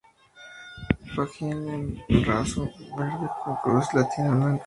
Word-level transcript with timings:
Fajín 1.13 1.69
en 2.09 2.25
raso 2.25 2.67
verde 2.97 3.29
con 3.45 3.55
cruz 3.57 3.93
latina 3.93 4.31
blanca. 4.33 4.59